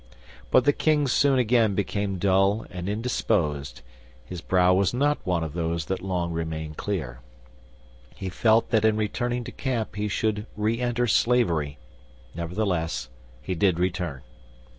[0.49, 3.83] But the king soon again became dull and indisposed;
[4.25, 7.19] his brow was not one of those that long remain clear.
[8.15, 11.77] He felt that in returning to camp he should re enter slavery;
[12.33, 13.09] nevertheless,
[13.43, 14.23] he did return.